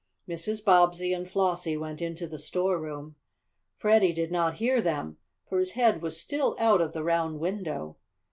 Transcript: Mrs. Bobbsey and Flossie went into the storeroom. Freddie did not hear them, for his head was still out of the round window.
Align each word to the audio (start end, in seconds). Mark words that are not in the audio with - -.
Mrs. 0.27 0.65
Bobbsey 0.65 1.13
and 1.13 1.29
Flossie 1.29 1.77
went 1.77 2.01
into 2.01 2.25
the 2.25 2.39
storeroom. 2.39 3.17
Freddie 3.75 4.13
did 4.13 4.31
not 4.31 4.55
hear 4.55 4.81
them, 4.81 5.17
for 5.47 5.59
his 5.59 5.73
head 5.73 6.01
was 6.01 6.19
still 6.19 6.55
out 6.57 6.81
of 6.81 6.93
the 6.93 7.03
round 7.03 7.39
window. 7.39 7.97